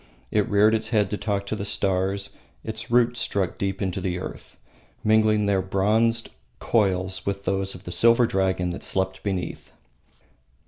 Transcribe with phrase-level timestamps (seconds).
[0.31, 2.31] It reared its head to talk to the stars;
[2.63, 4.57] its roots struck deep into the earth,
[5.03, 9.73] mingling their bronzed coils with those of the silver dragon that slept beneath.